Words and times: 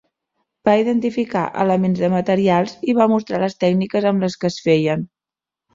Va 0.69 0.73
identificar 0.83 1.43
elements 1.65 2.01
de 2.05 2.11
materials 2.15 2.75
i 2.95 2.99
va 3.03 3.09
mostrar 3.15 3.45
les 3.47 3.61
tècniques 3.67 4.13
amb 4.13 4.27
les 4.29 4.43
que 4.45 4.55
es 4.55 4.63
feien. 4.71 5.11